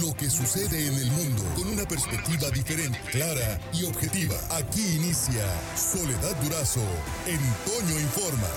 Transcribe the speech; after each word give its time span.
lo 0.00 0.14
que 0.14 0.30
sucede 0.30 0.86
en 0.86 0.94
el 0.94 1.10
mundo 1.10 1.42
con 1.54 1.68
una 1.68 1.84
perspectiva 1.84 2.48
diferente, 2.50 2.98
clara 3.10 3.60
y 3.74 3.84
objetiva. 3.84 4.34
Aquí 4.56 4.96
inicia 4.96 5.44
Soledad 5.76 6.34
Durazo 6.42 6.80
en 7.26 7.38
Toño 7.66 8.00
Informa. 8.00 8.48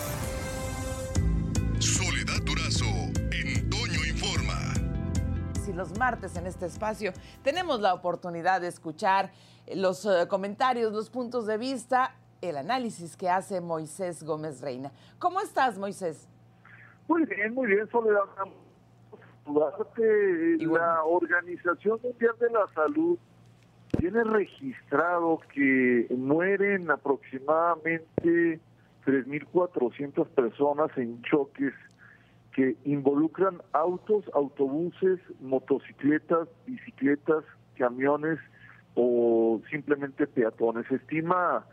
Soledad 1.79 2.41
Durazo 2.45 2.85
en 3.33 3.69
Toño 3.69 4.05
Informa. 4.05 4.73
Si 5.65 5.73
los 5.73 5.97
martes 5.97 6.37
en 6.37 6.47
este 6.47 6.67
espacio 6.67 7.11
tenemos 7.43 7.81
la 7.81 7.93
oportunidad 7.93 8.61
de 8.61 8.67
escuchar 8.67 9.33
los 9.73 10.05
eh, 10.05 10.27
comentarios, 10.29 10.93
los 10.93 11.09
puntos 11.09 11.47
de 11.47 11.57
vista, 11.57 12.15
el 12.41 12.55
análisis 12.55 13.17
que 13.17 13.29
hace 13.29 13.59
Moisés 13.59 14.23
Gómez 14.23 14.61
Reina. 14.61 14.93
¿Cómo 15.20 15.41
estás, 15.41 15.77
Moisés? 15.77 16.29
Muy 17.09 17.25
bien, 17.25 17.54
muy 17.54 17.67
bien, 17.67 17.89
Soledad. 17.91 18.21
La 19.48 21.04
Organización 21.04 22.00
Mundial 22.02 22.36
de 22.39 22.50
la 22.50 22.68
Salud 22.73 23.18
tiene 24.00 24.24
registrado 24.24 25.39
que 25.54 26.07
mueren 26.18 26.89
aproximadamente 26.89 28.60
3.400 29.05 30.28
personas 30.29 30.89
en 30.97 31.21
choques 31.21 31.74
que 32.53 32.75
involucran 32.86 33.61
autos, 33.73 34.25
autobuses, 34.33 35.19
motocicletas, 35.42 36.47
bicicletas, 36.66 37.44
camiones 37.77 38.39
o 38.95 39.61
simplemente 39.69 40.25
peatones. 40.25 40.88
Se 40.88 40.95
estima 40.95 41.66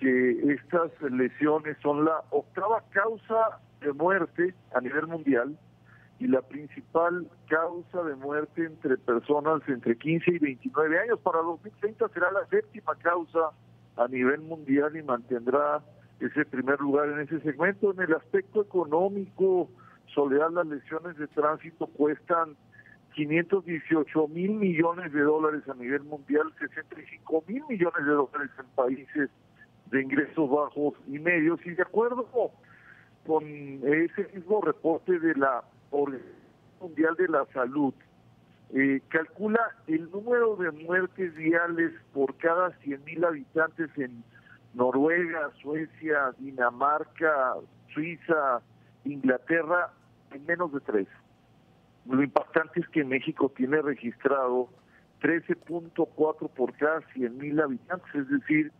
que 0.00 0.52
estas 0.52 0.90
lesiones 1.12 1.76
son 1.82 2.04
la 2.04 2.22
octava 2.30 2.82
causa 2.90 3.60
de 3.80 3.92
muerte 3.92 4.54
a 4.74 4.80
nivel 4.80 5.06
mundial 5.06 5.56
y 6.18 6.26
la 6.28 6.42
principal 6.42 7.26
causa 7.48 8.02
de 8.04 8.14
muerte 8.14 8.64
entre 8.64 8.96
personas 8.98 9.62
entre 9.68 9.98
15 9.98 10.30
y 10.30 10.38
29 10.38 10.98
años. 11.00 11.18
Para 11.20 11.40
2030 11.40 12.08
será 12.08 12.30
la 12.30 12.46
séptima 12.46 12.94
causa 12.96 13.50
a 13.96 14.08
nivel 14.08 14.40
mundial 14.40 14.96
y 14.96 15.02
mantendrá 15.02 15.82
ese 16.20 16.44
primer 16.44 16.80
lugar 16.80 17.08
en 17.08 17.20
ese 17.20 17.40
segmento. 17.40 17.92
En 17.92 18.00
el 18.00 18.14
aspecto 18.14 18.62
económico, 18.62 19.68
Soledad, 20.14 20.50
las 20.52 20.66
lesiones 20.66 21.16
de 21.18 21.26
tránsito 21.26 21.86
cuestan 21.88 22.56
518 23.14 24.28
mil 24.28 24.52
millones 24.52 25.12
de 25.12 25.22
dólares 25.22 25.62
a 25.68 25.74
nivel 25.74 26.02
mundial, 26.04 26.52
65 26.58 27.44
mil 27.48 27.62
millones 27.68 28.04
de 28.04 28.12
dólares 28.12 28.50
en 28.58 28.66
países 28.74 29.30
de 29.90 30.02
ingresos 30.02 30.48
bajos 30.50 30.94
y 31.08 31.18
medios. 31.18 31.60
Y 31.64 31.70
de 31.70 31.82
acuerdo 31.82 32.28
con 33.26 33.44
ese 33.44 34.28
mismo 34.34 34.60
reporte 34.60 35.18
de 35.18 35.34
la 35.34 35.64
Organización 35.94 36.34
Mundial 36.80 37.14
de 37.16 37.28
la 37.28 37.46
Salud, 37.52 37.94
eh, 38.74 39.00
calcula 39.08 39.60
el 39.86 40.10
número 40.10 40.56
de 40.56 40.70
muertes 40.70 41.34
viales 41.34 41.92
por 42.12 42.36
cada 42.36 42.70
100.000 42.80 43.24
habitantes 43.24 43.90
en 43.96 44.24
Noruega, 44.74 45.50
Suecia, 45.62 46.32
Dinamarca, 46.38 47.54
Suiza, 47.92 48.60
Inglaterra, 49.04 49.92
en 50.32 50.44
menos 50.44 50.72
de 50.72 50.80
tres. 50.80 51.08
Lo 52.06 52.22
impactante 52.22 52.80
es 52.80 52.88
que 52.88 53.04
México 53.04 53.50
tiene 53.56 53.80
registrado 53.80 54.68
13.4 55.22 56.50
por 56.50 56.76
cada 56.76 57.00
100.000 57.14 57.62
habitantes, 57.62 58.14
es 58.14 58.28
decir, 58.28 58.72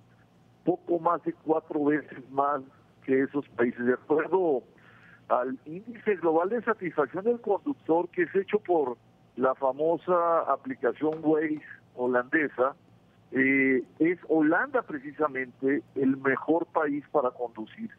poco 0.64 0.98
más 0.98 1.22
de 1.22 1.32
cuatro 1.32 1.84
veces 1.84 2.18
más 2.30 2.60
que 3.04 3.22
esos 3.22 3.48
países. 3.50 3.86
De 3.86 3.94
acuerdo 3.94 4.62
al 5.28 5.58
índice 5.64 6.16
global 6.16 6.50
de 6.50 6.62
satisfacción 6.62 7.24
del 7.24 7.40
conductor 7.40 8.08
que 8.10 8.22
es 8.22 8.34
hecho 8.34 8.58
por 8.58 8.96
la 9.36 9.54
famosa 9.54 10.40
aplicación 10.52 11.18
Waze 11.22 11.60
holandesa, 11.96 12.74
eh, 13.32 13.82
es 13.98 14.18
Holanda 14.28 14.82
precisamente 14.82 15.82
el 15.96 16.16
mejor 16.18 16.66
país 16.66 17.04
para 17.10 17.30
conducir. 17.30 17.90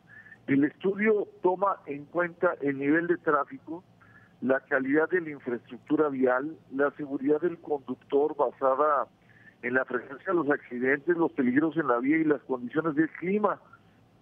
El 0.47 0.63
estudio 0.63 1.27
toma 1.41 1.77
en 1.87 2.05
cuenta 2.05 2.55
el 2.61 2.77
nivel 2.77 3.07
de 3.07 3.17
tráfico, 3.17 3.83
la 4.41 4.59
calidad 4.61 5.09
de 5.09 5.21
la 5.21 5.31
infraestructura 5.31 6.09
vial, 6.09 6.55
la 6.73 6.91
seguridad 6.91 7.41
del 7.41 7.57
conductor 7.57 8.35
basada 8.37 9.07
en 9.61 9.73
la 9.73 9.83
presencia 9.85 10.27
de 10.27 10.35
los 10.35 10.49
accidentes, 10.49 11.17
los 11.17 11.31
peligros 11.31 11.75
en 11.77 11.87
la 11.87 11.97
vía 11.97 12.17
y 12.17 12.23
las 12.23 12.41
condiciones 12.43 12.95
del 12.95 13.09
clima. 13.09 13.59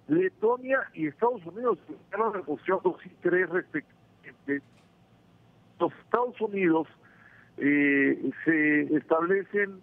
Letonia 0.07 0.79
y 0.93 1.07
Estados 1.07 1.45
Unidos 1.45 1.77
la 2.11 2.41
posición 2.41 2.79
2 2.83 3.05
y 3.05 3.09
3 3.21 3.49
respectivamente. 3.49 4.61
Los 5.79 5.93
Estados 5.93 6.39
Unidos 6.41 6.87
eh, 7.57 8.31
se 8.45 8.95
establecen 8.95 9.81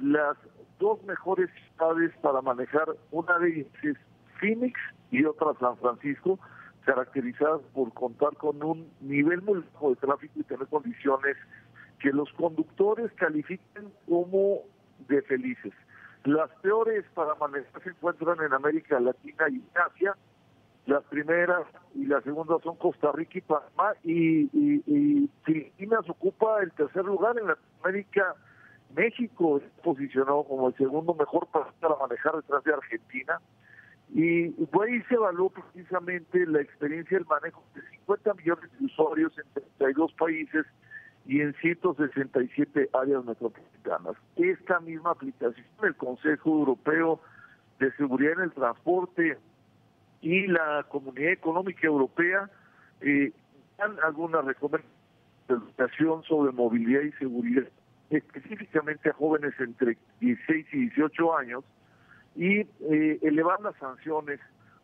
las 0.00 0.36
dos 0.78 1.02
mejores 1.04 1.50
ciudades 1.76 2.12
para 2.22 2.40
manejar, 2.40 2.88
una 3.10 3.38
de 3.38 3.60
ellas 3.60 3.98
Phoenix 4.40 4.80
y 5.10 5.24
otra 5.24 5.52
San 5.60 5.76
Francisco, 5.76 6.38
caracterizadas 6.84 7.60
por 7.74 7.92
contar 7.92 8.34
con 8.36 8.62
un 8.62 8.90
nivel 9.00 9.42
muy 9.42 9.62
bajo 9.74 9.90
de 9.90 9.96
tráfico 9.96 10.40
y 10.40 10.42
tener 10.44 10.66
condiciones 10.68 11.36
que 11.98 12.10
los 12.10 12.32
conductores 12.32 13.12
califiquen 13.12 13.92
como 14.08 14.60
de 15.08 15.20
felices. 15.22 15.72
Las 16.24 16.50
peores 16.60 17.04
para 17.14 17.34
manejar 17.36 17.82
se 17.82 17.90
encuentran 17.90 18.40
en 18.44 18.52
América 18.52 19.00
Latina 19.00 19.48
y 19.48 19.62
Asia. 19.74 20.14
Las 20.86 21.02
primeras 21.04 21.66
y 21.94 22.06
las 22.06 22.22
segundas 22.24 22.60
son 22.62 22.76
Costa 22.76 23.12
Rica 23.12 23.38
y 23.38 23.40
Panamá 23.42 23.94
y, 24.02 24.50
y, 24.52 25.30
Filipinas 25.44 26.08
ocupa 26.08 26.62
el 26.62 26.72
tercer 26.72 27.04
lugar 27.04 27.36
en 27.38 27.54
América. 27.82 28.34
México 28.94 29.58
es 29.58 29.62
posicionado 29.82 30.44
como 30.44 30.68
el 30.68 30.74
segundo 30.74 31.14
mejor 31.14 31.46
para 31.48 31.96
manejar 31.96 32.36
detrás 32.36 32.64
de 32.64 32.72
Argentina. 32.74 33.40
Y 34.12 34.46
ahí 34.46 35.02
se 35.08 35.14
evaluó 35.14 35.50
precisamente 35.50 36.44
la 36.46 36.60
experiencia 36.60 37.16
del 37.16 37.26
manejo 37.26 37.62
de 37.74 37.82
50 37.82 38.34
millones 38.34 38.70
de 38.78 38.86
usuarios 38.86 39.32
en 39.38 39.44
32 39.78 40.12
países 40.14 40.66
y 41.30 41.42
en 41.42 41.54
167 41.54 42.90
áreas 42.92 43.24
metropolitanas. 43.24 44.16
Esta 44.34 44.80
misma 44.80 45.12
aplicación 45.12 45.64
del 45.80 45.94
Consejo 45.94 46.50
Europeo 46.50 47.20
de 47.78 47.92
Seguridad 47.92 48.32
en 48.32 48.40
el 48.40 48.52
Transporte 48.52 49.38
y 50.22 50.48
la 50.48 50.84
Comunidad 50.88 51.30
Económica 51.30 51.86
Europea 51.86 52.50
eh, 53.00 53.32
dan 53.78 53.96
algunas 54.02 54.44
recomendaciones 54.44 56.26
sobre 56.26 56.50
movilidad 56.50 57.02
y 57.02 57.12
seguridad, 57.12 57.68
específicamente 58.10 59.10
a 59.10 59.12
jóvenes 59.12 59.54
entre 59.60 59.98
16 60.18 60.66
y 60.72 60.78
18 60.88 61.36
años, 61.38 61.62
y 62.34 62.58
eh, 62.58 63.20
elevar 63.22 63.60
las 63.60 63.76
sanciones 63.76 64.40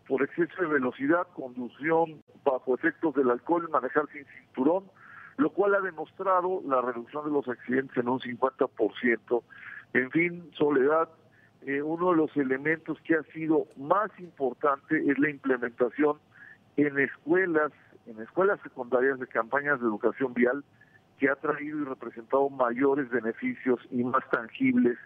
por 0.07 0.23
exceso 0.23 0.63
de 0.63 0.69
velocidad, 0.69 1.27
conducción 1.35 2.23
bajo 2.45 2.77
efectos 2.77 3.17
del 3.17 3.31
alcohol, 3.31 3.69
manejar 3.69 4.05
sin 4.13 4.25
cinturón, 4.27 4.85
lo 5.37 5.51
cual 5.51 5.75
ha 5.75 5.81
demostrado 5.81 6.63
la 6.67 6.81
reducción 6.81 7.25
de 7.25 7.31
los 7.31 7.49
accidentes 7.49 7.97
en 7.97 8.09
un 8.09 8.21
50%. 8.21 9.43
En 9.93 10.11
fin, 10.11 10.51
Soledad, 10.57 11.09
eh, 11.67 11.83
uno 11.83 12.11
de 12.11 12.17
los 12.17 12.37
elementos 12.37 12.99
que 13.03 13.17
ha 13.17 13.23
sido 13.33 13.67
más 13.77 14.11
importante 14.19 14.99
es 14.99 15.19
la 15.19 15.31
implementación 15.31 16.19
en 16.77 16.99
escuelas, 16.99 17.73
en 18.07 18.21
escuelas 18.21 18.61
secundarias 18.63 19.19
de 19.19 19.27
campañas 19.27 19.81
de 19.81 19.87
educación 19.87 20.35
vial 20.35 20.65
que 21.19 21.29
ha 21.29 21.37
traído 21.37 21.81
y 21.81 21.85
representado 21.85 22.49
mayores 22.51 23.09
beneficios 23.09 23.81
y 23.91 24.05
más 24.05 24.23
tangibles 24.31 24.99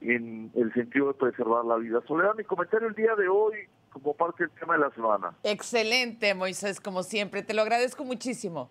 en 0.00 0.50
el 0.54 0.72
sentido 0.74 1.08
de 1.08 1.14
preservar 1.14 1.64
la 1.64 1.76
vida. 1.76 2.00
Soledad, 2.06 2.34
mi 2.36 2.44
comentario 2.44 2.88
el 2.88 2.94
día 2.94 3.14
de 3.14 3.28
hoy 3.28 3.54
como 3.90 4.14
parte 4.14 4.44
del 4.44 4.52
tema 4.52 4.74
de 4.74 4.80
la 4.80 4.90
semana. 4.90 5.32
Excelente, 5.42 6.34
Moisés, 6.34 6.80
como 6.80 7.02
siempre. 7.02 7.42
Te 7.42 7.54
lo 7.54 7.62
agradezco 7.62 8.04
muchísimo. 8.04 8.70